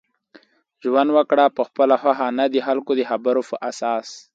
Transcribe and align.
ژوند 0.83 1.09
وکړه 1.13 1.45
په 1.55 1.61
خپله 1.69 1.95
خوښه 2.01 2.27
نه 2.39 2.45
دخلکو 2.55 2.91
دخبرو 2.99 3.41
په 3.49 3.55
اساس 3.69 4.07